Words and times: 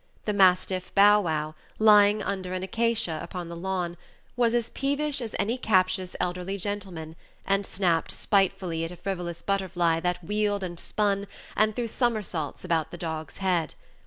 The 0.25 0.33
mastiff 0.33 0.91
Bow 0.95 1.21
wow, 1.21 1.53
lying 1.77 2.23
under 2.23 2.55
an 2.55 2.63
acacia 2.63 3.19
upon 3.21 3.49
the 3.49 3.55
lawn, 3.55 3.97
was 4.35 4.55
as 4.55 4.71
peevish 4.71 5.21
as 5.21 5.35
any 5.37 5.59
captious 5.59 6.15
elderly 6.19 6.57
gentleman, 6.57 7.15
and 7.45 7.67
snapped 7.67 8.11
spitefully 8.11 8.83
at 8.83 8.89
a 8.89 8.95
frivolous 8.95 9.43
butterfly 9.43 9.99
that 9.99 10.23
wheeled, 10.23 10.63
and 10.63 10.79
spun, 10.79 11.27
and 11.55 11.75
threw 11.75 11.87
summersaults 11.87 12.65
about 12.65 12.89
the 12.89 12.97
dog's 12.97 13.37
head. 13.37 13.75